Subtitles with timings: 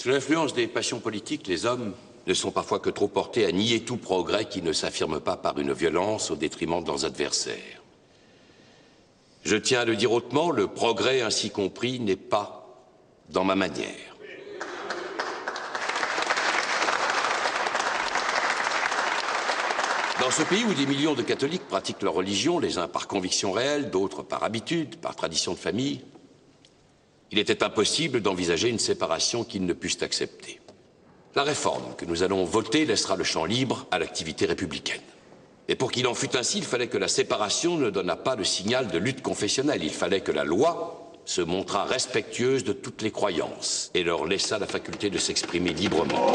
[0.00, 1.92] Sous l'influence des passions politiques, les hommes
[2.26, 5.58] ne sont parfois que trop portés à nier tout progrès qui ne s'affirme pas par
[5.58, 7.82] une violence au détriment de leurs adversaires.
[9.44, 12.66] Je tiens à le dire hautement, le progrès ainsi compris n'est pas
[13.28, 14.16] dans ma manière.
[20.18, 23.52] Dans ce pays où des millions de catholiques pratiquent leur religion, les uns par conviction
[23.52, 26.00] réelle, d'autres par habitude, par tradition de famille,
[27.32, 30.60] il était impossible d'envisager une séparation qu'ils ne puissent accepter.
[31.36, 35.00] La réforme que nous allons voter laissera le champ libre à l'activité républicaine.
[35.68, 38.42] Et pour qu'il en fût ainsi, il fallait que la séparation ne donnât pas le
[38.42, 39.84] signal de lutte confessionnelle.
[39.84, 44.58] Il fallait que la loi se montrât respectueuse de toutes les croyances et leur laissât
[44.58, 46.32] la faculté de s'exprimer librement.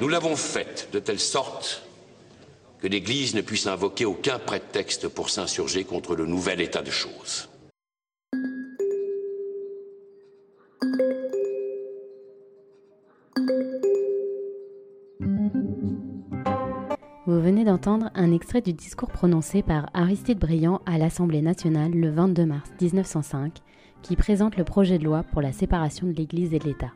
[0.00, 1.82] Nous l'avons faite de telle sorte
[2.80, 7.48] que l'Église ne puisse invoquer aucun prétexte pour s'insurger contre le nouvel état de choses.
[17.26, 22.10] Vous venez d'entendre un extrait du discours prononcé par Aristide Briand à l'Assemblée nationale le
[22.10, 23.58] 22 mars 1905,
[24.02, 26.92] qui présente le projet de loi pour la séparation de l'Église et de l'État.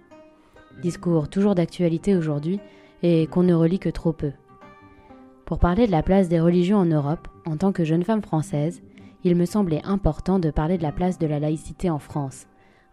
[0.82, 2.58] Discours toujours d'actualité aujourd'hui
[3.02, 4.32] et qu'on ne relit que trop peu.
[5.46, 8.82] Pour parler de la place des religions en Europe, en tant que jeune femme française,
[9.24, 12.46] il me semblait important de parler de la place de la laïcité en France,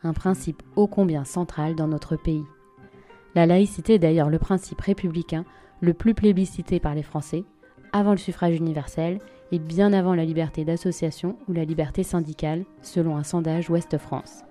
[0.03, 2.43] un principe ô combien central dans notre pays.
[3.35, 5.45] La laïcité est d'ailleurs le principe républicain
[5.79, 7.45] le plus plébiscité par les Français,
[7.93, 9.19] avant le suffrage universel
[9.53, 14.43] et bien avant la liberté d'association ou la liberté syndicale, selon un sondage Ouest France.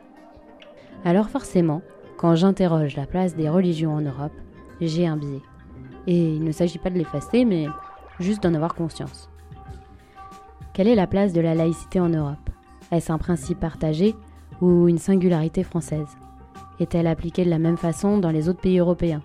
[1.04, 1.82] Alors forcément,
[2.16, 4.32] quand j'interroge la place des religions en Europe,
[4.80, 5.42] j'ai un biais.
[6.06, 7.66] Et il ne s'agit pas de l'effacer, mais
[8.20, 9.28] juste d'en avoir conscience.
[10.72, 12.50] Quelle est la place de la laïcité en Europe?
[12.92, 14.14] Est-ce un principe partagé
[14.60, 16.08] ou une singularité française?
[16.78, 19.22] Est-elle appliquée de la même façon dans les autres pays européens?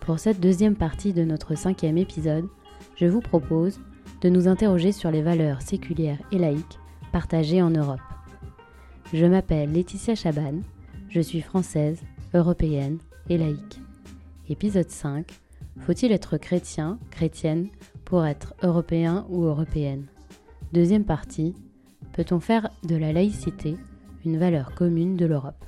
[0.00, 2.48] Pour cette deuxième partie de notre cinquième épisode,
[2.96, 3.80] je vous propose
[4.20, 6.78] de nous interroger sur les valeurs séculières et laïques
[7.12, 8.00] partagées en Europe.
[9.12, 10.60] Je m'appelle Laetitia Chaban,
[11.08, 12.00] je suis française,
[12.34, 12.98] européenne
[13.28, 13.80] et laïque.
[14.48, 15.26] Épisode 5
[15.80, 17.68] Faut-il être chrétien, chrétienne
[18.10, 20.06] pour être européen ou européenne.
[20.72, 21.54] Deuxième partie,
[22.12, 23.76] peut-on faire de la laïcité
[24.24, 25.64] une valeur commune de l'Europe?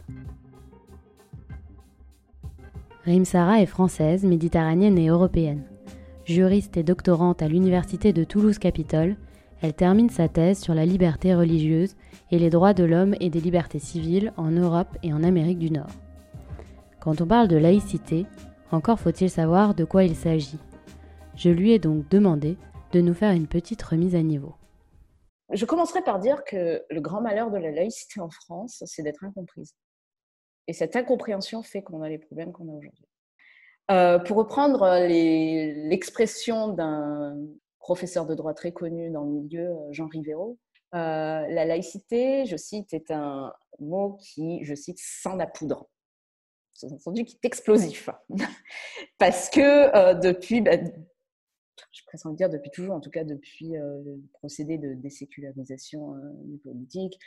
[3.05, 5.63] Rimsara est française, méditerranéenne et européenne.
[6.25, 9.15] Juriste et doctorante à l'Université de Toulouse-Capitole,
[9.61, 11.95] elle termine sa thèse sur la liberté religieuse
[12.33, 15.71] et les droits de l'homme et des libertés civiles en Europe et en Amérique du
[15.71, 15.93] Nord.
[16.99, 18.27] Quand on parle de laïcité,
[18.73, 20.59] encore faut-il savoir de quoi il s'agit.
[21.35, 22.57] Je lui ai donc demandé
[22.93, 24.55] de nous faire une petite remise à niveau.
[25.51, 29.25] Je commencerai par dire que le grand malheur de la laïcité en France, c'est d'être
[29.25, 29.75] incomprise.
[30.69, 33.07] Et cette incompréhension fait qu'on a les problèmes qu'on a aujourd'hui.
[33.91, 37.37] Euh, pour reprendre l'expression d'un
[37.81, 40.59] professeur de droit très connu dans le milieu, euh, Jean Rivero,
[40.95, 40.99] euh,
[41.49, 45.89] la laïcité, je cite, est un mot qui, je cite, sent la poudre.
[46.85, 48.09] entendu, qui est explosif.
[49.19, 50.77] Parce que depuis, bah,
[51.93, 56.19] je préfère dire depuis toujours, en tout cas depuis euh, le procédé de désécularisation euh,
[56.63, 57.19] politique,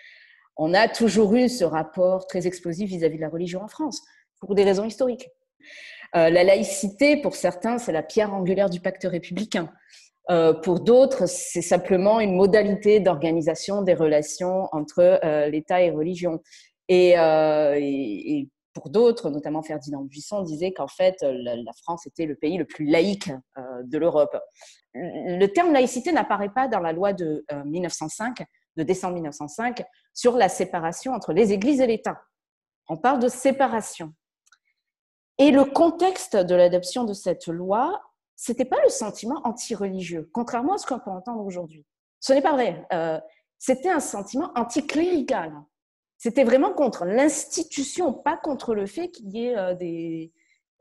[0.58, 4.02] on a toujours eu ce rapport très explosif vis-à-vis de la religion en France,
[4.40, 5.30] pour des raisons historiques.
[6.16, 9.70] Euh, la laïcité, pour certains, c'est la pierre angulaire du pacte républicain.
[10.64, 15.20] pour d'autres, c'est simplement une modalité d'organisation des relations entre
[15.50, 16.42] l'État et religion.
[16.88, 17.16] Et,
[18.76, 22.66] pour d'autres, notamment Ferdinand Buisson, disait qu'en fait, euh, la, France était le pays le
[22.66, 24.38] plus laïque euh, de l'Europe.
[24.94, 28.44] Le terme laïcité n'apparaît pas dans la loi de 1905, euh,
[28.76, 29.84] de décembre 1905,
[30.14, 32.22] sur la séparation entre les églises et l'État.
[32.90, 34.14] On parle de séparation.
[35.38, 38.02] Et le contexte de l'adoption de cette loi,
[38.36, 41.86] c'était pas le sentiment anti-religieux, contrairement à ce qu'on peut entendre aujourd'hui.
[42.20, 42.86] Ce n'est pas vrai.
[43.58, 45.54] c'était un sentiment anticlérical.
[46.26, 50.34] C'était vraiment contre l'institution, pas contre le fait qu'il y ait euh, des,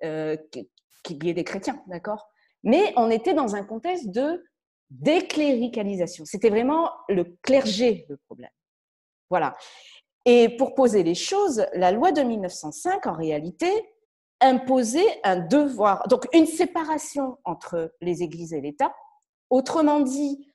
[0.02, 0.38] euh,
[1.10, 2.30] y ait des chrétiens, d'accord?
[2.62, 4.42] Mais on était dans un contexte de
[4.88, 6.24] décléricalisation.
[6.24, 8.48] C'était vraiment le clergé le problème.
[9.28, 9.54] Voilà.
[10.24, 13.68] Et pour poser les choses, la loi de 1905, en réalité,
[14.40, 18.94] imposait un devoir, donc une séparation entre les églises et l'État.
[19.50, 20.53] Autrement dit,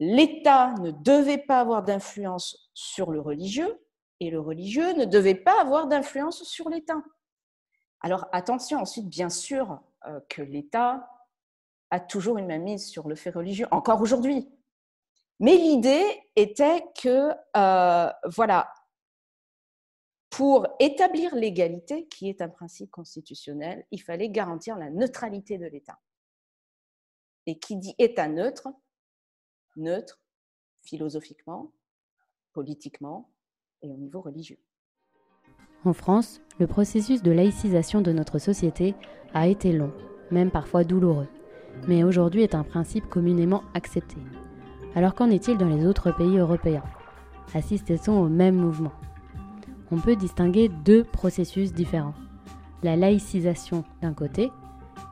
[0.00, 3.78] l'État ne devait pas avoir d'influence sur le religieux
[4.18, 7.02] et le religieux ne devait pas avoir d'influence sur l'État.
[8.00, 11.08] Alors attention ensuite, bien sûr, euh, que l'État
[11.90, 14.48] a toujours une mainmise sur le fait religieux, encore aujourd'hui.
[15.38, 18.72] Mais l'idée était que, euh, voilà,
[20.30, 25.98] pour établir l'égalité, qui est un principe constitutionnel, il fallait garantir la neutralité de l'État.
[27.46, 28.68] Et qui dit État neutre,
[29.76, 30.20] neutre
[30.82, 31.72] philosophiquement,
[32.52, 33.32] politiquement
[33.82, 34.58] et au niveau religieux.
[35.84, 38.94] En France, le processus de laïcisation de notre société
[39.32, 39.92] a été long,
[40.30, 41.28] même parfois douloureux,
[41.88, 44.16] mais aujourd'hui est un principe communément accepté.
[44.94, 46.84] Alors qu'en est-il dans les autres pays européens?
[47.54, 48.92] Assistait-on au même mouvement
[49.90, 52.14] On peut distinguer deux processus différents.
[52.82, 54.50] La laïcisation d'un côté,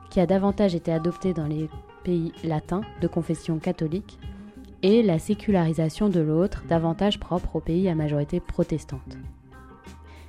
[0.09, 1.69] qui a davantage été adoptée dans les
[2.03, 4.19] pays latins de confession catholique,
[4.83, 9.17] et la sécularisation de l'autre, davantage propre aux pays à majorité protestante.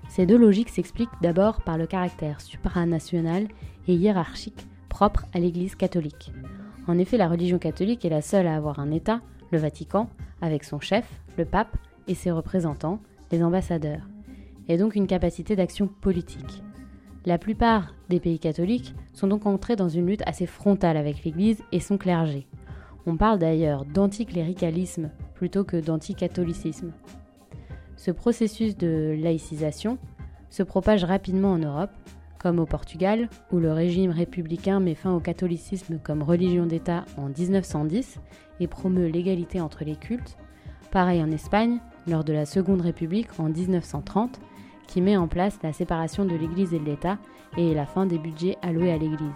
[0.08, 3.46] Ces deux logiques s'expliquent d'abord par le caractère supranational
[3.86, 6.32] et hiérarchique propre à l'Église catholique.
[6.88, 9.20] En effet, la religion catholique est la seule à avoir un État,
[9.52, 10.10] le Vatican,
[10.42, 11.76] avec son chef, le pape,
[12.08, 12.98] et ses représentants,
[13.30, 14.08] les ambassadeurs,
[14.68, 16.62] et donc une capacité d'action politique.
[17.24, 21.62] La plupart des pays catholiques sont donc entrés dans une lutte assez frontale avec l'Église
[21.70, 22.46] et son clergé.
[23.06, 26.92] On parle d'ailleurs d'anticléricalisme plutôt que d'anticatholicisme.
[27.96, 29.98] Ce processus de laïcisation
[30.50, 31.90] se propage rapidement en Europe,
[32.38, 37.28] comme au Portugal, où le régime républicain met fin au catholicisme comme religion d'État en
[37.28, 38.18] 1910
[38.60, 40.36] et promeut l'égalité entre les cultes.
[40.90, 44.40] Pareil en Espagne, lors de la Seconde République en 1930,
[44.86, 47.18] qui met en place la séparation de l'Église et de l'État
[47.56, 49.30] et la fin des budgets alloués à l'Église.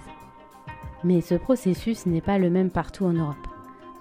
[1.05, 3.37] Mais ce processus n'est pas le même partout en Europe.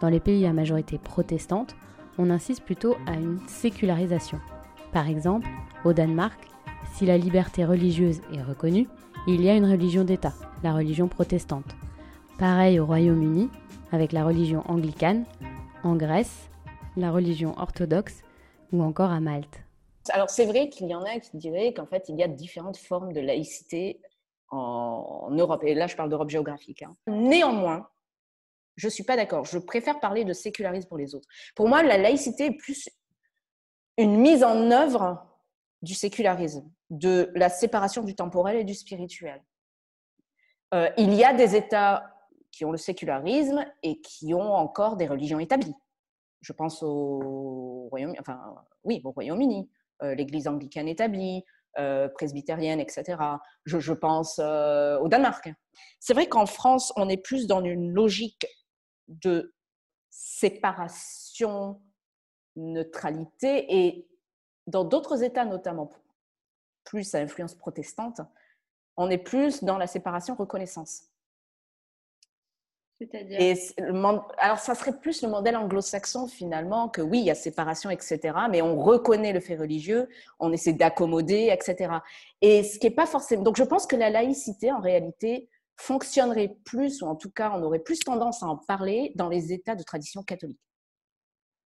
[0.03, 1.77] Dans les pays à majorité protestante,
[2.17, 4.37] on insiste plutôt à une sécularisation.
[4.91, 5.47] Par exemple,
[5.85, 6.37] au Danemark,
[6.93, 8.89] si la liberté religieuse est reconnue,
[9.27, 11.77] il y a une religion d'État, la religion protestante.
[12.37, 13.49] Pareil au Royaume-Uni,
[13.93, 15.23] avec la religion anglicane,
[15.85, 16.49] en Grèce,
[16.97, 18.23] la religion orthodoxe,
[18.73, 19.61] ou encore à Malte.
[20.09, 22.75] Alors c'est vrai qu'il y en a qui diraient qu'en fait il y a différentes
[22.75, 24.01] formes de laïcité
[24.51, 26.83] en, Europe, et là je parle d'Europe géographique.
[26.83, 26.93] Hein.
[27.07, 27.87] Néanmoins,
[28.75, 29.45] je ne suis pas d'accord.
[29.45, 31.27] Je préfère parler de sécularisme pour les autres.
[31.55, 32.89] Pour moi, la laïcité est plus
[33.97, 35.27] une mise en œuvre
[35.81, 39.43] du sécularisme, de la séparation du temporel et du spirituel.
[40.73, 42.09] Euh, il y a des États
[42.51, 45.75] qui ont le sécularisme et qui ont encore des religions établies.
[46.41, 49.69] Je pense au Royaume, enfin oui, au Royaume-Uni,
[50.01, 51.43] euh, l'Église anglicane établie,
[51.77, 53.17] euh, presbytérienne, etc.
[53.65, 55.51] Je, je pense au Danemark.
[55.99, 58.45] C'est vrai qu'en France, on est plus dans une logique
[59.07, 59.53] de
[60.09, 61.81] séparation,
[62.55, 64.07] neutralité, et
[64.67, 65.89] dans d'autres États, notamment
[66.83, 68.21] plus à influence protestante,
[68.95, 71.09] on est plus dans la séparation reconnaissance.
[72.99, 73.39] C'est-à-dire?
[74.37, 78.19] Alors, ça serait plus le modèle anglo-saxon finalement, que oui, il y a séparation, etc.,
[78.49, 80.07] mais on reconnaît le fait religieux,
[80.39, 81.95] on essaie d'accommoder, etc.
[82.41, 83.43] Et ce qui n'est pas forcément.
[83.43, 87.63] Donc, je pense que la laïcité, en réalité, fonctionnerait plus, ou en tout cas, on
[87.63, 90.59] aurait plus tendance à en parler dans les États de tradition catholique,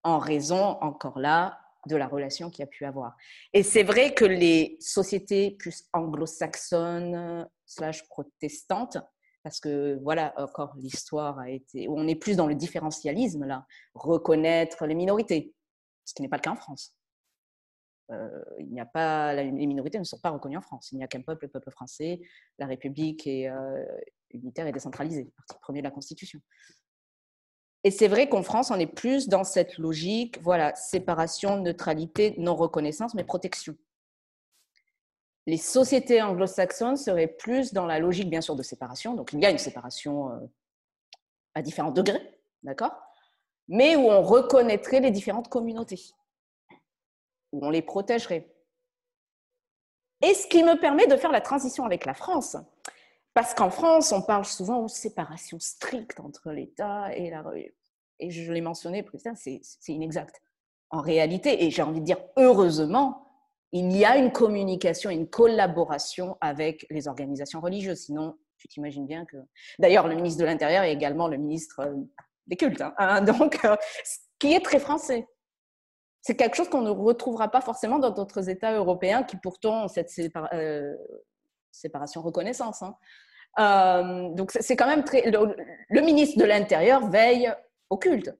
[0.03, 3.15] en raison, encore là, de la relation qu'il y a pu avoir.
[3.53, 8.97] Et c'est vrai que les sociétés plus anglo-saxonnes, slash protestantes,
[9.43, 14.85] parce que voilà, encore l'histoire a été, on est plus dans le différentialisme là, reconnaître
[14.85, 15.53] les minorités,
[16.03, 16.96] ce qui n'est pas le cas en France.
[18.11, 20.91] Euh, il n'y a pas, les minorités ne sont pas reconnues en France.
[20.91, 22.21] Il n'y a qu'un peuple, le peuple français.
[22.57, 23.85] La République est euh,
[24.31, 26.39] unitaire et décentralisée, article premier de la Constitution.
[27.83, 32.55] Et c'est vrai qu'en France, on est plus dans cette logique, voilà, séparation, neutralité, non
[32.55, 33.75] reconnaissance, mais protection.
[35.45, 39.13] Les sociétés anglo-saxonnes seraient plus dans la logique, bien sûr, de séparation.
[39.13, 40.39] Donc, il y a une séparation euh,
[41.55, 42.95] à différents degrés, d'accord?
[43.69, 46.01] Mais où on reconnaîtrait les différentes communautés
[47.51, 48.53] où on les protégerait.
[50.21, 52.57] Et ce qui me permet de faire la transition avec la France.
[53.33, 57.43] Parce qu'en France, on parle souvent de séparation stricte entre l'État et la
[58.19, 60.41] Et je l'ai mentionné, c'est inexact.
[60.89, 63.27] En réalité, et j'ai envie de dire heureusement,
[63.73, 68.05] il y a une communication, une collaboration avec les organisations religieuses.
[68.05, 69.37] Sinon, tu t'imagines bien que.
[69.77, 71.93] D'ailleurs, le ministre de l'Intérieur est également le ministre euh,
[72.47, 72.81] des cultes.
[72.97, 73.21] Hein.
[73.39, 75.27] Donc, euh, ce qui est très français
[76.27, 79.87] c'est quelque chose qu'on ne retrouvera pas forcément dans d'autres États européens qui pourtant ont
[79.87, 80.11] cette
[80.51, 80.93] euh,
[81.71, 82.83] séparation reconnaissance.
[82.83, 82.95] Hein.
[83.59, 85.31] Euh, donc c'est quand même très...
[85.31, 87.49] Le, ministre de l'Intérieur veille
[87.89, 88.35] au culte.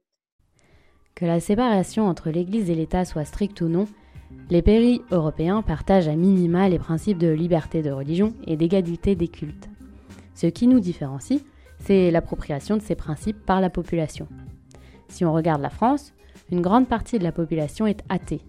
[1.16, 3.88] Que la séparation entre l'Église et l'État soit stricte ou non,
[4.50, 9.30] les pays européens partagent à minima les principes de liberté de religion et d'égalité des
[9.30, 9.70] cultes.
[10.36, 11.40] Ce qui nous différencie,
[11.80, 14.28] c'est l'appropriation de ces principes par la population.
[15.08, 16.12] Si on regarde la France,
[16.52, 18.42] une grande partie de la population est athée.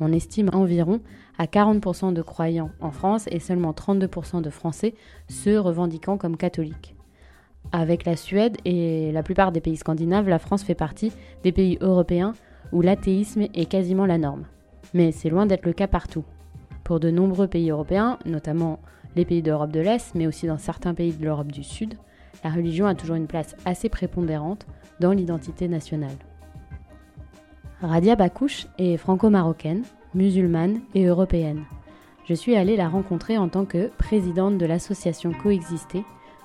[0.00, 1.00] On estime environ
[1.38, 4.94] à 40% de croyants en France et seulement 32% de Français
[5.28, 6.94] se revendiquant comme catholiques.
[7.72, 11.12] Avec la Suède et la plupart des pays scandinaves, la France fait partie
[11.42, 12.34] des pays européens
[12.72, 14.44] où l'athéisme est quasiment la norme.
[14.94, 16.24] Mais c'est loin d'être le cas partout.
[16.84, 18.80] Pour de nombreux pays européens, notamment
[19.16, 21.94] les pays d'Europe de l'Est, mais aussi dans certains pays de l'Europe du Sud,
[22.44, 24.66] la religion a toujours une place assez prépondérante
[25.00, 26.16] dans l'identité nationale.
[27.82, 31.66] Radia Bakouche est franco-marocaine, musulmane et européenne.
[32.24, 36.02] Je suis allée la rencontrer en tant que présidente de l'association Coexister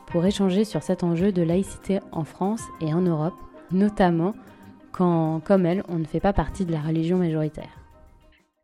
[0.08, 3.34] pour échanger sur cet enjeu de laïcité en France et en Europe,
[3.72, 4.36] notamment
[4.92, 7.78] quand, comme elle, on ne fait pas partie de la religion majoritaire.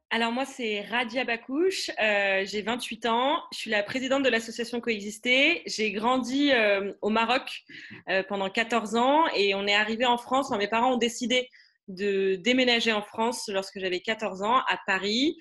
[0.09, 4.81] Alors moi, c'est Radia Bakouche, euh, j'ai 28 ans, je suis la présidente de l'association
[4.81, 5.63] Coexister.
[5.65, 7.63] J'ai grandi euh, au Maroc
[8.09, 10.51] euh, pendant 14 ans et on est arrivé en France.
[10.51, 11.49] mes parents ont décidé
[11.87, 15.37] de déménager en France lorsque j'avais 14 ans à Paris.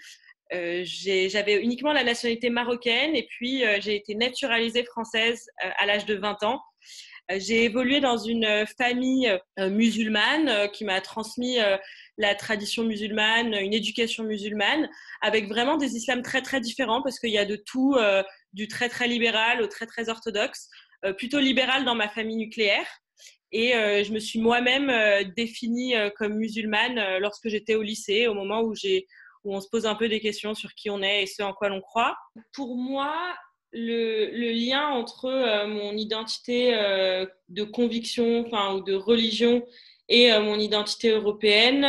[0.53, 5.47] j'avais uniquement la nationalité marocaine et puis j'ai été naturalisée française
[5.79, 6.63] à l'âge de 20 ans.
[7.29, 11.59] J'ai évolué dans une famille musulmane qui m'a transmis
[12.19, 14.89] la tradition musulmane, une éducation musulmane,
[15.21, 18.23] avec vraiment des islams très très différents parce qu'il y a de tout, euh,
[18.53, 20.69] du très très libéral au très très orthodoxe,
[21.05, 22.87] euh, plutôt libéral dans ma famille nucléaire.
[23.53, 24.93] Et euh, je me suis moi-même
[25.37, 28.75] définie comme musulmane lorsque j'étais au lycée, au moment où,
[29.49, 31.69] on se pose un peu des questions sur qui on est et ce en quoi
[31.69, 32.17] l'on croit.
[32.53, 33.15] Pour moi,
[33.73, 36.73] le, lien entre mon identité
[37.49, 39.65] de conviction ou de religion
[40.09, 41.87] et euh, mon identité européenne,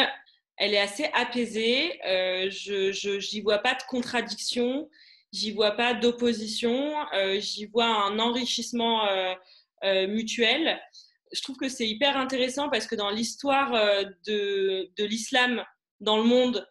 [0.57, 1.99] elle est assez apaisée.
[2.05, 4.89] Euh, je n'y vois pas de contradiction,
[5.31, 9.07] j'y vois pas d'opposition, euh, j'y vois un enrichissement
[9.83, 10.79] mutuel.
[11.33, 13.71] Je trouve que c'est hyper intéressant parce que dans l'histoire
[14.25, 15.63] de, de l'islam
[15.99, 16.67] dans le monde,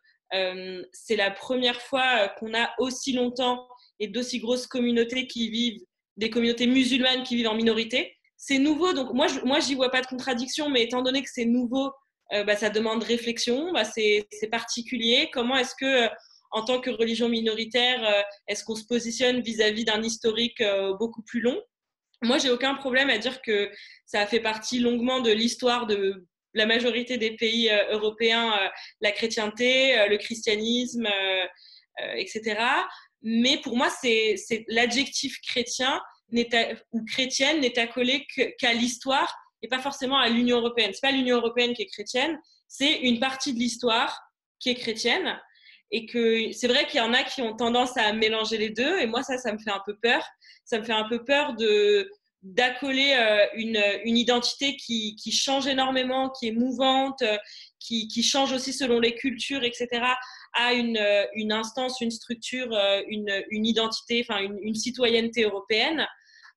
[0.93, 3.69] c'est la première fois qu'on a aussi longtemps
[4.01, 5.83] et d'aussi grosses communautés qui vivent,
[6.17, 9.91] des communautés musulmanes qui vivent en minorité c'est nouveau, donc moi, je, moi, j'y vois
[9.91, 11.91] pas de contradiction, mais étant donné que c'est nouveau,
[12.33, 15.31] euh, bah, ça demande réflexion, bah, c'est, particulier.
[15.33, 16.09] Comment est-ce que, euh,
[16.51, 20.63] en tant que religion minoritaire, euh, est-ce qu'on se positionne vis-à-vis d'un historique
[20.99, 21.61] beaucoup plus long?
[22.23, 23.71] Moi, j'ai aucun problème à dire que
[24.05, 28.55] ça fait partie longuement de l'histoire de la majorité des pays européens,
[29.01, 31.07] la chrétienté, le christianisme,
[32.15, 32.57] etc.
[33.23, 34.37] Mais pour moi, c'est,
[34.69, 36.01] l'adjectif chrétien
[36.93, 38.27] ou chrétienne n'est accolée
[38.59, 40.93] qu'à l'histoire et pas forcément à l'Union européenne.
[40.93, 44.21] C'est pas l'Union européenne qui est chrétienne, c'est une partie de l'histoire
[44.59, 45.41] qui est chrétienne.
[45.91, 48.99] Et que c'est vrai qu'il y en a qui ont tendance à mélanger les deux.
[48.99, 50.25] Et moi, ça, ça me fait un peu peur.
[50.65, 52.11] Ça me fait un peu peur de
[52.47, 57.37] d'accoler euh, une, une, identité qui, qui, change énormément, qui est mouvante, euh,
[57.81, 59.89] qui, qui, change aussi selon les cultures, etc.,
[60.53, 62.69] à une, euh, une instance, une structure,
[63.09, 66.07] une, une identité, enfin une, citoyenneté européenne.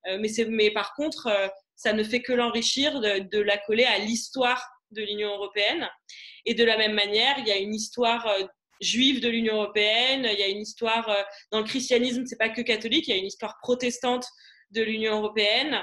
[0.06, 1.28] mais, mais par contre,
[1.74, 5.88] ça ne fait que l'enrichir de, de l'accoler à l'histoire de l'Union européenne.
[6.46, 8.32] Et de la même manière, il y a une histoire
[8.80, 11.14] juive de l'Union européenne, il y a une histoire
[11.50, 14.26] dans le christianisme, c'est pas que catholique, il y a une histoire protestante
[14.70, 15.82] de l'Union européenne.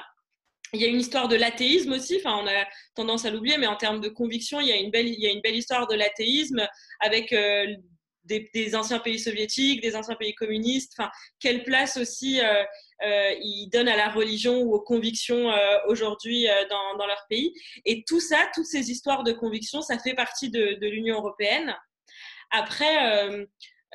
[0.74, 3.68] Il y a une histoire de l'athéisme aussi, enfin, on a tendance à l'oublier, mais
[3.68, 5.88] en termes de conviction, il y a une belle, il y a une belle histoire
[5.88, 6.68] de l'athéisme
[7.00, 7.68] avec euh,
[8.26, 10.94] des, anciens pays soviétiques, des anciens pays communistes.
[10.98, 12.64] Enfin, quelle place aussi euh,
[13.06, 15.50] euh, ils donnent à la religion ou aux convictions
[15.88, 17.54] aujourd'hui dans, leur pays.
[17.86, 21.74] Et tout ça, toutes ces histoires de conviction, ça fait partie de l'Union européenne.
[22.52, 23.46] Après,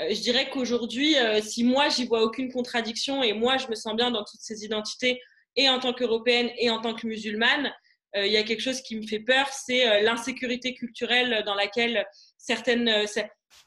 [0.00, 3.74] euh, je dirais qu'aujourd'hui, euh, si moi, j'y vois aucune contradiction et moi, je me
[3.74, 5.20] sens bien dans toutes ces identités,
[5.56, 7.72] et en tant qu'européenne et en tant que musulmane,
[8.16, 12.06] euh, il y a quelque chose qui me fait peur, c'est l'insécurité culturelle dans laquelle
[12.38, 13.06] certaines,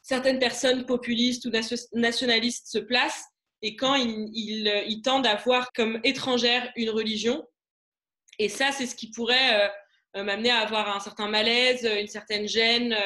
[0.02, 1.52] certaines personnes populistes ou
[1.92, 3.24] nationalistes se placent
[3.62, 7.44] et quand ils, ils, tendent à voir comme étrangère une religion.
[8.38, 9.70] Et ça, c'est ce qui pourrait
[10.14, 12.96] m'amener à avoir un certain malaise, une certaine gêne,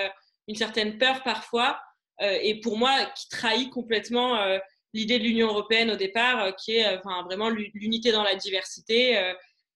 [0.48, 1.78] une certaine peur parfois.
[2.22, 4.58] Euh, et pour moi, qui trahit complètement euh,
[4.92, 9.18] l'idée de l'Union européenne au départ, euh, qui est vraiment l'unité dans la diversité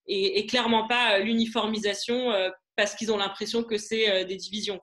[0.07, 2.33] et, clairement pas l'uniformisation
[2.77, 4.79] parce qu'ils ont l'impression que c'est des divisions.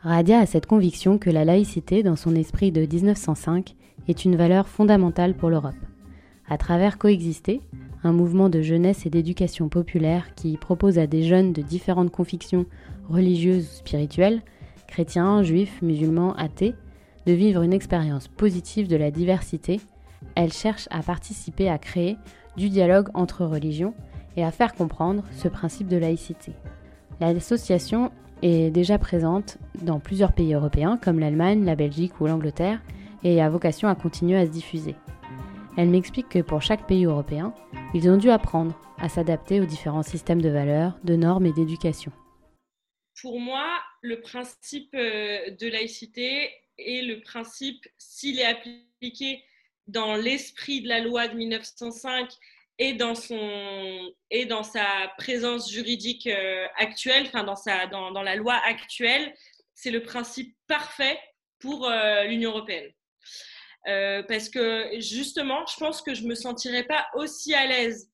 [0.00, 3.74] Radia a cette conviction que la laïcité, dans son esprit de 1905,
[4.08, 5.74] est une valeur fondamentale pour l'Europe.
[6.48, 7.60] À travers Coexister,
[8.04, 12.66] un mouvement de jeunesse et d'éducation populaire qui propose à des jeunes de différentes convictions
[13.08, 14.42] religieuses ou spirituelles,
[14.86, 16.74] chrétiens, juifs, musulmans, athées,
[17.26, 19.80] de vivre une expérience positive de la diversité,
[20.34, 22.16] elle cherche à participer à créer
[22.56, 23.94] du dialogue entre religions
[24.36, 26.52] et à faire comprendre ce principe de laïcité.
[27.20, 28.10] L'association
[28.42, 32.80] est déjà présente dans plusieurs pays européens comme l'Allemagne, la Belgique ou l'Angleterre
[33.24, 34.94] et a vocation à continuer à se diffuser.
[35.76, 37.52] Elle m'explique que pour chaque pays européen,
[37.94, 42.12] ils ont dû apprendre à s'adapter aux différents systèmes de valeurs, de normes et d'éducation.
[43.20, 43.64] Pour moi,
[44.06, 49.42] le principe euh, de laïcité est le principe, s'il est appliqué
[49.88, 52.30] dans l'esprit de la loi de 1905
[52.78, 58.22] et dans, son, et dans sa présence juridique euh, actuelle, enfin dans, sa, dans, dans,
[58.22, 59.34] la loi actuelle,
[59.74, 61.18] c'est le principe parfait
[61.58, 62.90] pour euh, l'Union européenne.
[64.28, 68.10] Parce que justement, je pense que je ne me sentirais pas aussi à l'aise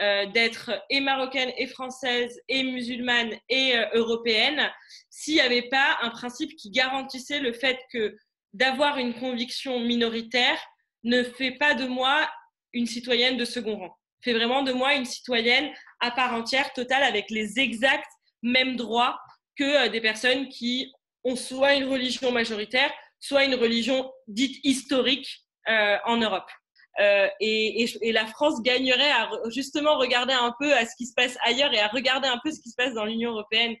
[0.00, 4.70] euh, d'être et marocaine et française et musulmane et euh, européenne
[5.10, 8.16] s'il n'y avait pas un principe qui garantissait le fait que
[8.54, 10.58] d'avoir une conviction minoritaire
[11.04, 12.28] ne fait pas de moi
[12.72, 15.70] une citoyenne de second rang, fait vraiment de moi une citoyenne
[16.00, 18.10] à part entière, totale, avec les exacts
[18.42, 19.20] mêmes droits
[19.58, 20.92] que des personnes qui
[21.24, 26.50] ont soit une religion majoritaire, soit une religion dite historique euh, en Europe.
[27.00, 31.36] Euh, et, la France gagnerait à justement regarder un peu à ce qui se passe
[31.44, 33.76] ailleurs et à regarder un peu ce qui se passe dans l'Union européenne,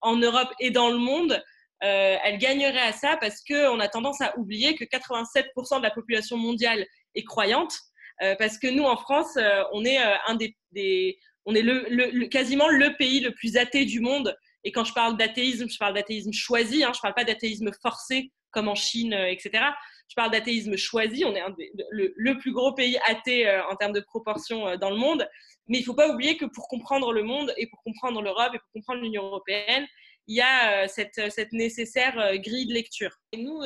[0.00, 1.42] en Europe et dans le monde.
[1.82, 5.90] Euh, elle gagnerait à ça parce qu'on a tendance à oublier que 87% de la
[5.90, 7.74] population mondiale est croyante.
[8.22, 9.36] Euh, parce que nous, en France,
[9.72, 13.98] on est un des, on est le, le, quasiment le pays le plus athée du
[13.98, 14.36] monde.
[14.62, 16.84] Et quand je parle d'athéisme, je parle d'athéisme choisi.
[16.84, 19.64] Hein, je parle pas d'athéisme forcé comme en Chine, etc.
[20.12, 21.24] Je parle d'athéisme choisi.
[21.24, 21.42] On est
[21.90, 25.26] le, plus gros pays athée euh, en termes de proportion euh, dans le monde.
[25.68, 28.50] Mais il ne faut pas oublier que pour comprendre le monde et pour comprendre l'Europe
[28.52, 29.86] et pour comprendre l'Union européenne,
[30.26, 33.16] il y a cette, cette, nécessaire grille de lecture.
[33.32, 33.62] Et nous,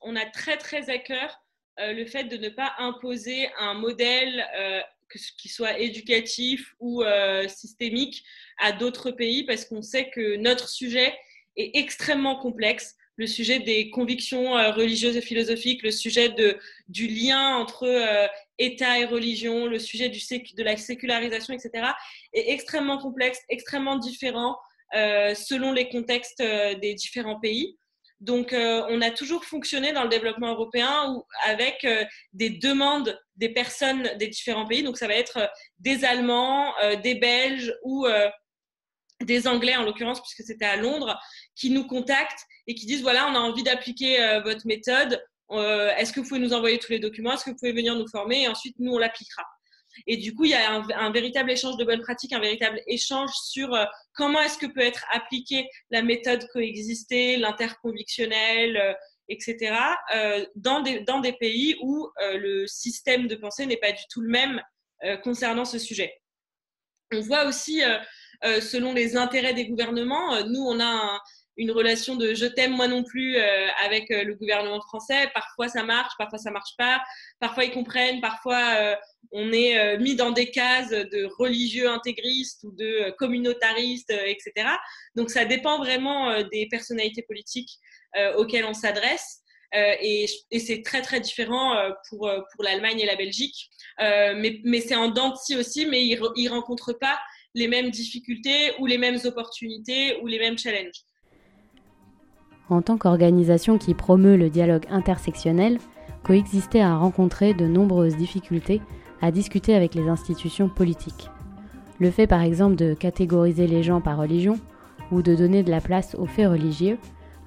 [0.00, 1.38] on a très très à cœur
[1.76, 4.44] le fait de ne pas imposer un modèle
[5.38, 7.02] qui soit éducatif ou
[7.48, 8.24] systémique
[8.58, 11.14] à d'autres pays parce qu'on sait que notre sujet
[11.56, 16.34] est extrêmement complexe le sujet des convictions euh, religieuses et philosophiques, le sujet
[16.88, 18.26] du lien entre euh,
[18.58, 21.88] État et religion, le sujet de la sécularisation, etc.,
[22.32, 24.56] est extrêmement complexe, extrêmement différent
[24.94, 27.76] euh, selon les contextes des différents pays.
[28.20, 31.86] Donc, on a toujours fonctionné dans le développement européen avec
[32.32, 34.82] des demandes des personnes des différents pays.
[34.82, 38.08] Donc, ça va être des Allemands, des Belges ou
[39.22, 41.18] des Anglais, en l'occurrence, puisque c'était à Londres,
[41.58, 45.22] qui nous contactent et qui disent voilà, on a envie d'appliquer euh, votre méthode.
[45.50, 47.32] Euh, est-ce que vous pouvez nous envoyer tous les documents?
[47.32, 48.42] Est-ce que vous pouvez venir nous former?
[48.42, 49.44] Et ensuite, nous, on l'appliquera.
[50.06, 53.30] Et du coup, il y a un, véritable échange de bonnes pratiques, un véritable échange
[53.32, 58.96] sur euh, comment est-ce que peut être appliquée la méthode coexister, l'interconvictionnel,
[59.28, 59.74] etc.,
[60.54, 64.30] dans, des, dans des pays où le système de pensée n'est pas du tout le
[64.30, 64.62] même
[65.22, 66.14] concernant ce sujet.
[67.12, 67.82] On voit aussi,
[68.42, 71.20] selon les intérêts des gouvernements, nous, on a un,
[71.58, 75.28] une relation de je t'aime moi non plus euh, avec euh, le gouvernement français.
[75.34, 77.02] Parfois ça marche, parfois ça marche pas.
[77.40, 78.96] Parfois ils comprennent, parfois euh,
[79.32, 84.68] on est mis dans des cases de religieux intégristes ou de communautaristes, etc.
[85.16, 87.72] Donc ça dépend vraiment des personnalités politiques
[88.36, 89.40] auxquelles on s'adresse.
[89.74, 91.76] et, et c'est très très différent
[92.08, 93.68] pour, pour l'Allemagne et la Belgique.
[93.98, 97.18] mais mais c'est en dents aussi, mais ils ne rencontrent pas
[97.54, 101.02] les mêmes difficultés ou les mêmes opportunités ou les mêmes challenges.
[102.70, 105.78] En tant qu'organisation qui promeut le dialogue intersectionnel,
[106.22, 108.82] Coexister a rencontré de nombreuses difficultés
[109.22, 111.30] à discuter avec les institutions politiques.
[111.98, 114.58] Le fait par exemple de catégoriser les gens par religion
[115.10, 116.98] ou de donner de la place aux faits religieux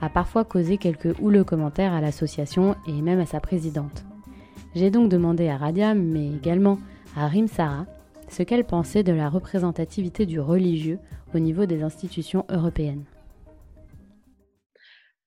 [0.01, 4.03] a parfois causé quelques houleux commentaires à l'association et même à sa présidente.
[4.73, 6.79] J'ai donc demandé à Radia, mais également
[7.15, 7.86] à Rimsara,
[8.27, 10.97] ce qu'elle pensait de la représentativité du religieux
[11.36, 13.03] au niveau des institutions européennes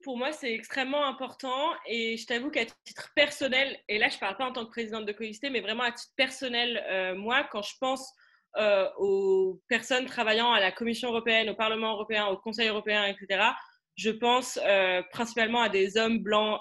[0.04, 1.72] pour moi, c'est extrêmement important.
[1.86, 4.70] Et je t'avoue qu'à titre personnel, et là, je ne parle pas en tant que
[4.70, 8.12] présidente de Coïsté, mais vraiment à titre personnel, euh, moi, quand je pense
[8.56, 13.48] euh, aux personnes travaillant à la Commission européenne, au Parlement européen, au Conseil européen, etc.,
[13.96, 16.60] je pense euh, principalement à des hommes blancs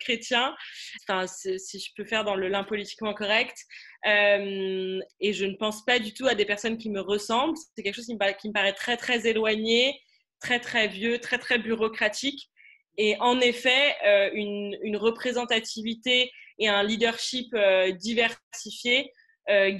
[0.00, 0.54] chrétiens,
[1.02, 3.56] enfin, si je peux faire dans le lin politiquement correct.
[4.04, 7.56] et je ne pense pas du tout à des personnes qui me ressemblent.
[7.74, 9.98] C'est quelque chose qui me, qui me paraît très, très éloigné,
[10.40, 12.50] très, très vieux, très, très bureaucratique.
[12.96, 19.10] Et en effet, euh, une, représentativité et un leadership euh, diversifié
[19.50, 19.76] euh,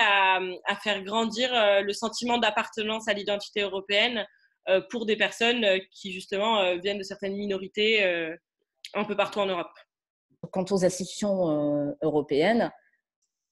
[0.00, 1.50] à, à, faire grandir
[1.82, 4.26] le sentiment d'appartenance à l'identité européenne
[4.90, 8.04] pour des personnes qui justement viennent de certaines minorités
[8.94, 9.72] un peu partout en Europe.
[10.52, 12.70] Quant aux institutions européennes,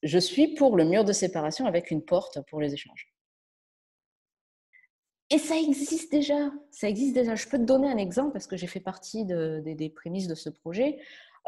[0.04, 3.12] je suis pour le mur de séparation avec une porte pour les échanges.
[5.30, 6.50] Et ça existe déjà.
[6.72, 7.36] Ça existe déjà.
[7.36, 10.50] Je peux te donner un exemple parce que j'ai fait partie des prémices de ce
[10.50, 10.98] projet.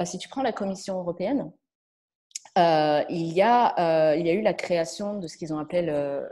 [0.01, 1.53] Euh, si tu prends la Commission européenne,
[2.59, 5.83] euh, il, y a, il y a eu la création de ce qu'ils ont appelé
[5.83, 6.29] le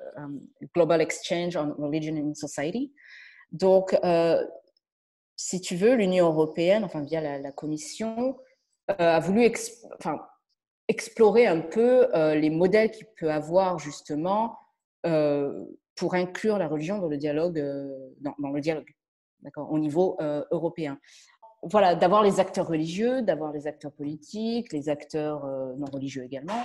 [0.74, 2.92] Global Exchange on Religion and Society.
[3.52, 3.96] Donc,
[5.36, 8.36] si tu veux, l'Union européenne, enfin via la, Commission,
[8.86, 9.50] a voulu
[9.98, 10.20] enfin,
[10.88, 14.58] explorer un peu les modèles qu'il peut avoir justement
[16.00, 18.90] pour inclure la religion dans le dialogue, euh, dans, le dialogue
[19.54, 20.98] au niveau euh, européen.
[21.62, 26.64] Voilà, d'avoir les acteurs religieux, d'avoir les acteurs politiques, les acteurs euh, non religieux également,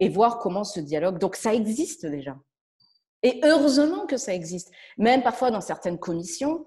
[0.00, 1.18] et voir comment ce dialogue.
[1.18, 2.36] Donc ça existe déjà.
[3.22, 4.72] Et heureusement que ça existe.
[4.98, 6.66] Même parfois dans certaines commissions,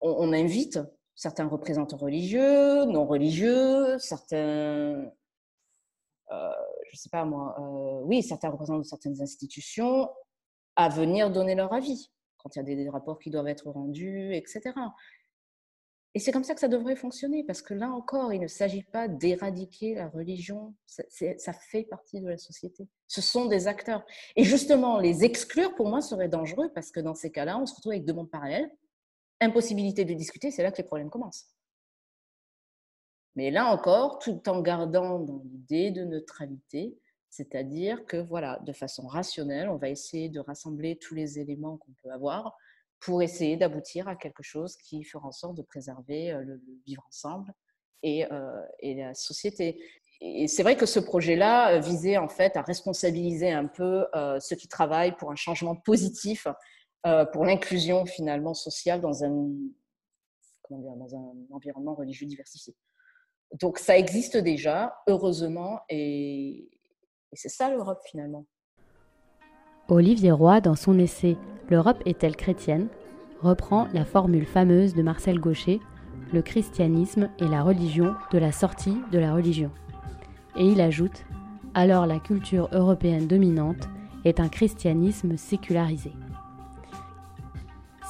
[0.00, 0.80] on, invite
[1.14, 5.08] certains représentants religieux, non religieux, certains,
[6.28, 7.54] je sais pas moi,
[8.04, 10.08] oui, certains représentants de certaines institutions
[10.76, 12.10] à venir donner leur avis
[12.42, 14.72] quand il y a des, rapports qui doivent être rendus, etc.
[16.14, 18.82] Et c'est comme ça que ça devrait fonctionner, parce que là encore, il ne s'agit
[18.82, 21.04] pas d'éradiquer la religion, ça,
[21.52, 22.88] fait partie de la société.
[23.06, 24.04] Ce sont des acteurs.
[24.34, 27.74] Et justement, les exclure, pour moi, serait dangereux, parce que dans ces cas-là, on se
[27.74, 28.70] retrouve avec deux mondes parallèles,
[29.40, 31.46] impossibilité de discuter, c'est là que les problèmes commencent.
[33.36, 36.98] Mais là encore, tout en gardant l'idée de neutralité,
[37.30, 41.92] c'est-à-dire que, voilà, de façon rationnelle, on va essayer de rassembler tous les éléments qu'on
[42.02, 42.56] peut avoir
[42.98, 47.02] pour essayer d'aboutir à quelque chose qui fera en sorte de préserver euh, le, vivre
[47.08, 47.52] ensemble
[48.04, 49.80] euh, et, la société.
[50.20, 54.06] Et c'est vrai que ce projet-là euh, visait en fait à responsabiliser un peu
[54.40, 56.48] ceux qui travaillent pour un changement positif,
[57.32, 59.48] pour l'inclusion finalement sociale dans un,
[60.68, 62.74] dans un environnement religieux diversifié.
[63.60, 66.68] Donc ça existe déjà, heureusement, et,
[67.32, 68.46] et c'est ça l'Europe finalement.
[69.88, 71.36] Olivier Roy, dans son essai
[71.68, 72.88] L'Europe est-elle chrétienne?
[73.40, 75.80] reprend la formule fameuse de Marcel Gaucher
[76.32, 79.70] Le christianisme est la religion de la sortie de la religion.
[80.56, 81.24] Et il ajoute
[81.74, 83.88] Alors la culture européenne dominante
[84.24, 86.12] est un christianisme sécularisé.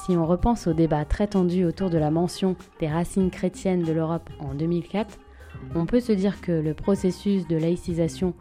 [0.05, 3.91] Si on repense au débat très tendu autour de la mention des racines chrétiennes de
[3.93, 5.19] l'Europe en 2004,
[5.75, 8.33] on peut se dire que le processus de laïcisation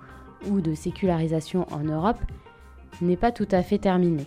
[0.49, 2.21] ou de sécularisation en Europe
[3.01, 4.27] n'est pas tout à fait terminé.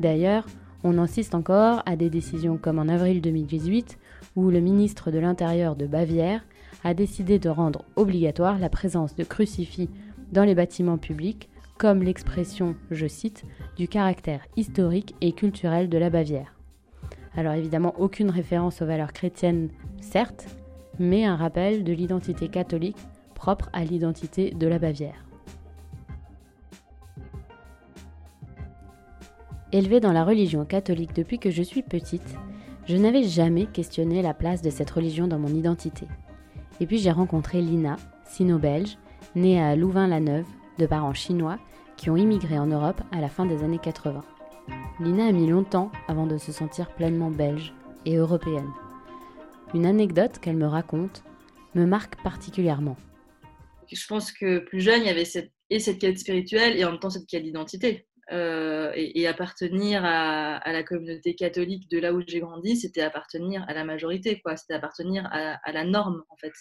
[0.00, 0.46] D'ailleurs,
[0.82, 3.98] on insiste encore à des décisions comme en avril 2018
[4.36, 6.44] où le ministre de l'Intérieur de Bavière
[6.82, 9.88] a décidé de rendre obligatoire la présence de crucifix
[10.32, 13.44] dans les bâtiments publics comme l'expression, je cite,
[13.76, 16.54] du caractère historique et culturel de la Bavière.
[17.36, 20.46] Alors évidemment aucune référence aux valeurs chrétiennes, certes,
[20.98, 22.98] mais un rappel de l'identité catholique
[23.34, 25.23] propre à l'identité de la Bavière.
[29.74, 32.36] Élevée dans la religion catholique depuis que je suis petite,
[32.86, 36.06] je n'avais jamais questionné la place de cette religion dans mon identité.
[36.78, 38.98] Et puis j'ai rencontré Lina, sino-belge,
[39.34, 40.46] née à Louvain-la-Neuve,
[40.78, 41.58] de parents chinois,
[41.96, 44.24] qui ont immigré en Europe à la fin des années 80.
[45.00, 47.74] Lina a mis longtemps avant de se sentir pleinement belge
[48.06, 48.70] et européenne.
[49.74, 51.24] Une anecdote qu'elle me raconte
[51.74, 52.96] me marque particulièrement.
[53.92, 56.92] Je pense que plus jeune, il y avait cette, et cette quête spirituelle et en
[56.92, 58.06] même temps cette quête d'identité.
[58.32, 63.74] Euh, et, appartenir à, la communauté catholique de là où j'ai grandi, c'était appartenir à
[63.74, 64.56] la majorité, quoi.
[64.56, 66.52] C'était appartenir à, la norme, en fait.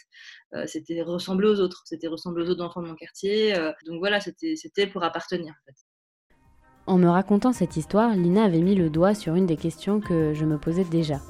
[0.54, 3.58] Euh, c'était ressembler aux autres, c'était ressembler aux autres enfants de mon quartier.
[3.58, 5.78] Euh, donc voilà, c'était pour appartenir, en fait.
[6.86, 10.34] En me racontant cette histoire, Lina avait mis le doigt sur une des questions que
[10.34, 11.22] je me posais déjà.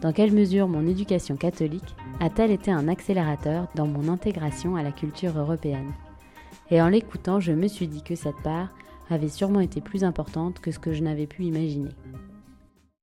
[0.00, 4.92] Dans quelle mesure mon éducation catholique a-t-elle été un accélérateur dans mon intégration à la
[4.92, 5.92] culture européenne?
[6.70, 8.68] Et en l'écoutant, je me suis dit que cette part
[9.12, 11.90] avait sûrement été plus importante que ce que je n'avais pu imaginer.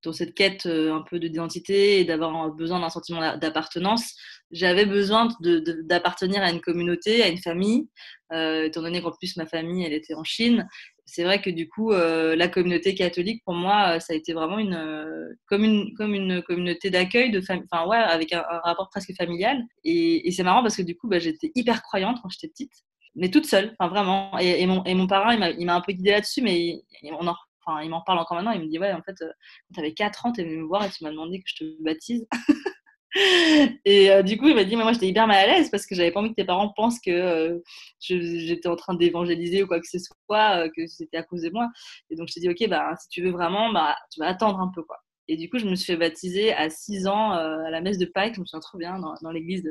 [0.03, 4.15] Dans cette quête euh, un peu d'identité et d'avoir besoin d'un sentiment d'appartenance,
[4.49, 7.89] j'avais besoin d'appartenir à une communauté, à une famille,
[8.31, 10.67] euh, étant donné qu'en plus ma famille, elle était en Chine.
[11.05, 14.59] C'est vrai que du coup, euh, la communauté catholique, pour moi, ça a été vraiment
[14.59, 19.61] une, comme, une, comme une communauté d'accueil, ouais, avec un, rapport presque familial.
[19.83, 22.71] Et, c'est marrant parce que du coup, bah, j'étais hyper croyante quand j'étais petite
[23.19, 24.37] mais toute seule, enfin vraiment.
[24.39, 27.27] Et, mon, et mon, parrain, il m'a un peu guidée là-dessus, mais il, on
[27.65, 28.51] enfin, il m'en parle encore maintenant.
[28.51, 29.27] Il me dit Ouais, en fait, euh,
[29.67, 31.45] quand tu avais 4 ans, tu es venu me voir et tu m'as demandé que
[31.47, 32.25] je te baptise.
[33.85, 35.85] et euh, du coup, il m'a dit Mais moi, j'étais hyper mal à l'aise parce
[35.85, 37.59] que j'avais pas envie que tes parents pensent que euh,
[37.99, 41.69] j'étais en train d'évangéliser ou quoi que ce soit, que c'était à cause de moi.
[42.09, 44.59] Et donc, je t'ai dit Ok, bah, si tu veux vraiment, bah, tu vas attendre
[44.59, 44.83] un peu.
[44.83, 44.97] quoi.
[45.27, 48.05] Et du coup, je me suis fait baptiser à 6 ans à la messe de
[48.05, 48.35] Pâques.
[48.35, 49.63] Je me souviens trop bien dans, dans l'église,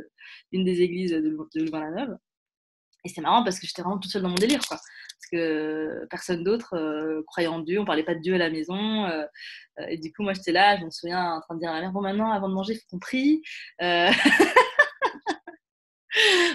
[0.52, 2.16] une des églises de, de Louvain-la-Neuve.
[3.08, 4.76] Et c'est marrant parce que j'étais vraiment toute seule dans mon délire, quoi.
[4.76, 8.50] Parce que personne d'autre euh, croyait en Dieu, on parlait pas de Dieu à la
[8.50, 9.06] maison.
[9.06, 9.24] Euh,
[9.88, 11.80] et du coup, moi, j'étais là, je me souviens en train de dire à ma
[11.80, 13.42] mère, bon, maintenant, avant de manger, il faut qu'on prie.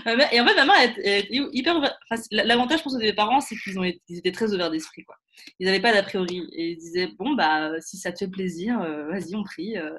[0.06, 1.82] Et en fait, ma mère est, hyper.
[2.32, 5.04] L'avantage, je pense, de mes parents, c'est qu'ils ont ils étaient très ouverts d'esprit.
[5.04, 5.16] Quoi.
[5.60, 6.48] Ils n'avaient pas d'a priori.
[6.54, 9.78] Et ils disaient Bon, bah, si ça te fait plaisir, euh, vas-y, on prie.
[9.78, 9.98] Euh,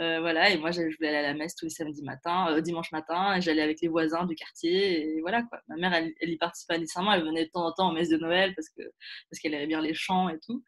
[0.00, 0.50] euh, voilà.
[0.50, 3.36] Et moi, je voulais aller à la messe tous les samedis matin, dimanche matin.
[3.36, 5.16] Et j'allais avec les voisins du quartier.
[5.16, 5.42] Et voilà.
[5.42, 5.60] Quoi.
[5.68, 7.12] Ma mère, elle, elle y participait nécessairement.
[7.12, 8.90] Elle venait de temps en temps en messe de Noël parce qu'elle
[9.30, 10.64] parce qu'elle aimait bien les chants et tout.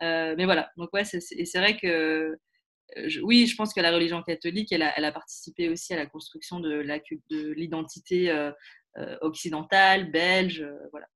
[0.00, 0.70] mais voilà.
[0.76, 2.36] Donc, ouais, c'est vrai que
[3.22, 6.80] oui, je pense que la religion catholique, elle a, participé aussi à la construction de
[7.30, 8.50] l'identité euh,
[8.98, 11.06] euh, occidentale, belge, euh, voilà.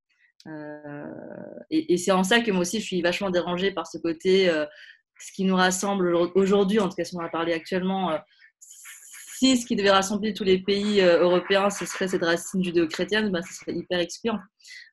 [1.70, 4.46] et, c'est en ça que moi aussi, je suis vachement dérangée par ce côté,
[5.18, 8.18] ce qui nous rassemble aujourd'hui, en tout cas, si on a parlé actuellement,
[8.60, 13.42] si ce qui devait rassembler tous les pays européens, ce serait cette racine judéo-chrétienne, ben,
[13.42, 14.38] ce serait hyper excluant.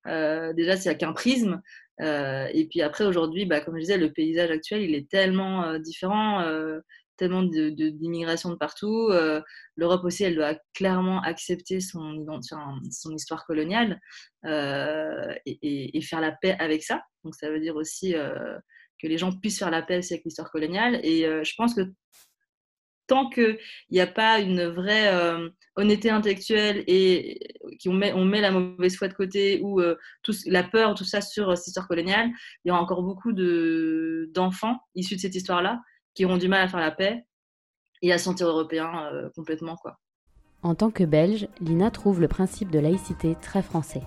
[0.05, 3.97] déjà, s'il n'y a qu'un prisme, euh, et puis après, aujourd'hui, bah, comme je disais,
[3.97, 6.79] le paysage actuel, il est tellement euh, différent, euh,
[7.17, 9.11] tellement d'immigration de, partout.
[9.75, 12.25] L'Europe aussi, elle doit clairement accepter son,
[13.15, 13.99] histoire coloniale
[14.43, 17.03] et, faire la paix avec ça.
[17.23, 20.99] Donc ça veut dire aussi que les gens puissent faire la paix avec l'histoire coloniale.
[21.03, 21.81] Et je pense que
[23.11, 27.41] tant qu'il n'y a pas une vraie euh, honnêteté intellectuelle et
[27.83, 29.97] qu'on met, on met la mauvaise foi de côté ou euh,
[30.45, 32.29] la peur, tout ça sur euh, cette histoire coloniale,
[32.63, 35.81] il y aura encore beaucoup d'enfants issus de cette histoire-là
[36.13, 37.25] qui auront du mal à faire la paix
[38.01, 39.75] et à se sentir européens complètement.
[39.75, 39.99] Quoi.
[40.63, 44.03] En tant que Belge, Lina trouve le principe de laïcité très français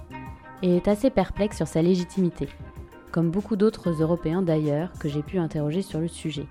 [0.63, 2.49] et est assez perplexe sur sa légitimité,
[3.13, 6.47] comme beaucoup d'autres Européens d'ailleurs que j'ai pu interroger sur le sujet.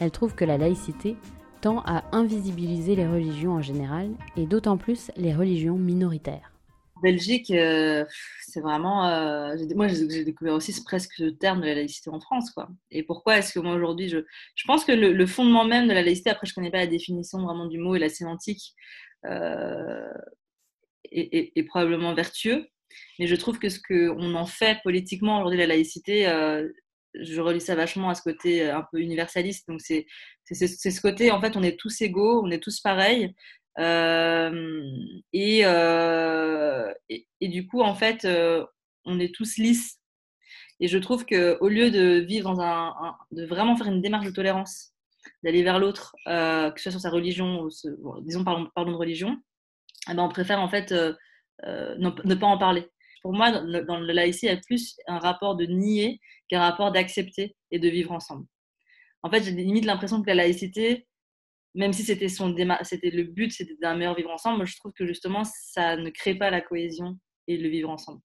[0.00, 1.16] Elle trouve que la laïcité
[1.60, 6.52] tend à invisibiliser les religions en général et d'autant plus les religions minoritaires.
[7.02, 8.04] Belgique, euh,
[8.42, 9.08] c'est vraiment.
[9.08, 12.50] Euh, moi, j'ai découvert aussi presque le terme de la laïcité en France.
[12.50, 12.68] Quoi.
[12.90, 14.18] Et pourquoi est-ce que moi, aujourd'hui, je,
[14.54, 16.86] je pense que le, fondement même de la laïcité, après, je ne connais pas la
[16.86, 18.74] définition vraiment du mot et la sémantique,
[19.26, 20.12] euh,
[21.10, 22.66] est, est, probablement vertueux.
[23.18, 26.26] Mais je trouve que ce qu'on en fait politiquement aujourd'hui, la laïcité,
[27.14, 29.68] je relis ça vachement à ce côté euh, un peu universaliste.
[29.68, 30.06] Donc, c'est
[30.44, 33.34] ce côté, en fait, on est tous égaux, on est tous pareils.
[33.78, 34.82] Euh,
[35.34, 38.26] euh, et, et, du coup, en fait,
[39.04, 40.00] on est tous lisses.
[40.80, 44.30] Et je trouve qu'au lieu de vivre dans un, de vraiment faire une démarche de
[44.30, 44.92] tolérance,
[45.42, 47.68] d'aller vers l'autre, que ce soit sur sa religion,
[48.22, 49.36] disons, parlons, parlons, de religion,
[50.08, 50.92] eh ben, on préfère en fait
[51.64, 52.88] ne, pas en parler
[53.28, 56.92] pour moi, dans le laïcité, il y a plus un rapport de nier qu'un rapport
[56.92, 58.46] d'accepter et de vivre ensemble.
[59.22, 61.06] En fait, j'ai limite l'impression que la laïcité,
[61.74, 65.06] même si c'était son c'était le but, c'était d'un meilleur vivre ensemble, je trouve que
[65.06, 68.22] justement, ça ne crée pas la cohésion et le vivre ensemble.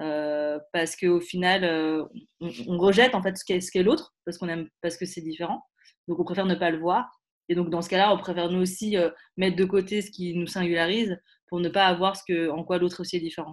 [0.00, 2.04] Euh, parce qu'au final, euh,
[2.40, 5.62] on, rejette en fait ce qu'est l'autre, parce qu'on aime, parce que c'est différent.
[6.08, 7.08] Donc, on préfère ne pas le voir.
[7.48, 10.34] Et donc, dans ce cas-là, on préfère nous aussi euh, mettre de côté ce qui
[10.34, 13.52] nous singularise pour ne pas avoir ce que, en quoi l'autre aussi est différent.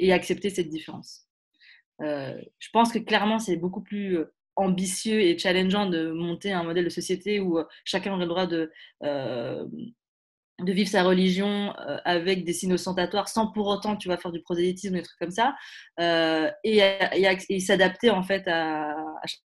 [0.00, 1.28] Et accepter cette différence.
[2.02, 6.62] Euh, je pense que clairement, c'est beaucoup plus euh, ambitieux et challengeant de monter un
[6.62, 11.72] modèle de société où euh, chacun aurait le droit de, de vivre sa religion
[12.04, 15.30] avec des signes ostentatoires sans pour autant, tu vas faire du prosélytisme, des trucs comme
[15.30, 15.54] ça,
[16.64, 16.80] et,
[17.48, 18.94] et, s'adapter en fait à,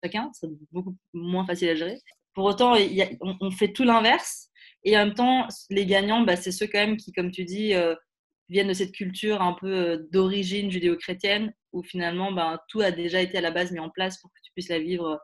[0.03, 0.29] chacun.
[0.33, 1.99] C'est beaucoup moins facile à gérer.
[2.33, 2.75] Pour autant,
[3.21, 4.49] on, fait tout l'inverse.
[4.83, 7.73] Et en même temps, les gagnants, bah, c'est ceux quand même qui, comme tu dis,
[8.49, 13.21] viennent de cette culture un peu euh, d'origine judéo-chrétienne, où finalement ben, tout a déjà
[13.21, 15.19] été à la base mis en place pour que tu puisses la vivre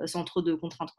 [0.00, 0.90] euh, sans trop de contraintes.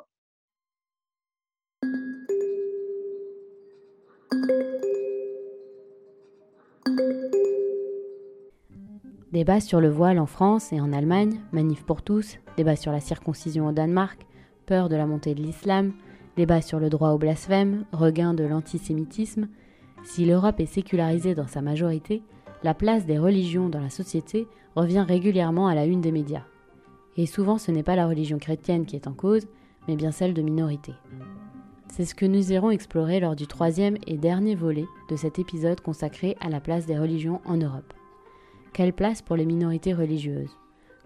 [9.31, 13.01] Débat sur le voile en France et en Allemagne, manif pour tous, débat sur la
[13.01, 14.25] circoncision au Danemark,
[14.65, 15.93] peur de la montée de l'islam,
[16.37, 19.49] débat sur le droit au blasphème, regain de l'antisémitisme,
[20.05, 22.21] si l'Europe est sécularisée dans sa majorité,
[22.63, 26.45] la place des religions dans la société revient régulièrement à la une des médias.
[27.17, 29.47] Et souvent ce n'est pas la religion chrétienne qui est en cause,
[29.87, 30.95] mais bien celle de minorités.
[31.91, 35.81] C'est ce que nous irons explorer lors du troisième et dernier volet de cet épisode
[35.81, 37.93] consacré à la place des religions en Europe.
[38.73, 40.55] Quelle place pour les minorités religieuses?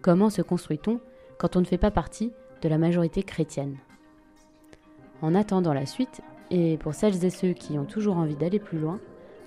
[0.01, 0.99] Comment se construit-on
[1.37, 2.31] quand on ne fait pas partie
[2.61, 3.77] de la majorité chrétienne?
[5.21, 8.79] En attendant la suite, et pour celles et ceux qui ont toujours envie d'aller plus
[8.79, 8.99] loin,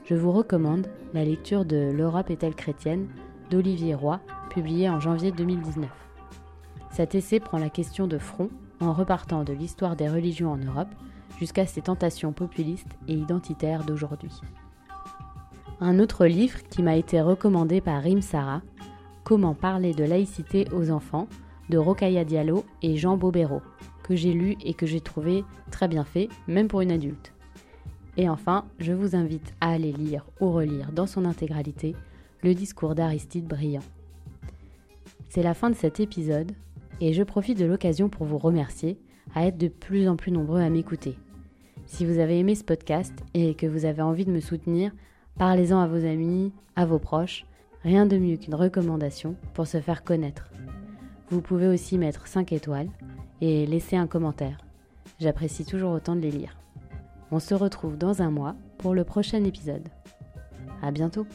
[0.05, 3.09] je vous recommande la lecture de L'Europe est-elle chrétienne
[3.51, 5.89] d'Olivier Roy, publié en janvier 2019.
[6.91, 10.89] Cet essai prend la question de front en repartant de l'histoire des religions en Europe
[11.39, 14.33] jusqu'à ses tentations populistes et identitaires d'aujourd'hui.
[15.81, 18.63] Un autre livre qui m'a été recommandé par Rim Sarah,
[19.25, 21.29] Comment parler de laïcité aux enfants,
[21.69, 23.63] de Rokaya Diallo et Jean Bobéro,
[24.17, 27.33] j'ai lu et que j'ai trouvé très bien fait, même pour une adulte.
[28.17, 31.95] Et enfin, je vous invite à aller lire ou relire dans son intégralité
[32.43, 33.83] le discours d'Aristide Briand.
[35.29, 36.53] C'est la fin de cet épisode
[37.01, 38.99] et je profite de l'occasion pour vous remercier
[39.35, 41.17] à être de plus en plus nombreux à m'écouter.
[41.87, 44.93] Si vous avez aimé ce podcast et que vous avez envie de me soutenir,
[45.39, 47.47] parlez-en à vos amis, à vos proches.
[47.83, 50.51] Rien de mieux qu'une recommandation pour se faire connaître.
[51.31, 52.91] Vous pouvez aussi mettre 5 étoiles
[53.43, 54.59] et laisser un commentaire.
[55.21, 56.57] J'apprécie toujours autant de les lire.
[57.33, 59.89] On se retrouve dans un mois pour le prochain épisode.
[60.81, 61.27] À bientôt!